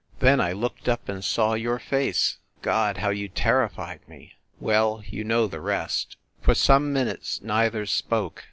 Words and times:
Then 0.17 0.41
I 0.41 0.51
looked 0.51 0.89
up 0.89 1.07
and 1.09 1.23
saw 1.23 1.53
your 1.53 1.77
face! 1.77 2.39
God, 2.63 2.97
how 2.97 3.11
you 3.11 3.29
terrified 3.29 3.99
me!... 4.07 4.33
Well, 4.59 5.03
you 5.05 5.23
know 5.23 5.45
the 5.45 5.61
rest. 5.61 6.17
For 6.41 6.55
some 6.55 6.91
minutes 6.91 7.39
neither 7.43 7.85
spoke. 7.85 8.39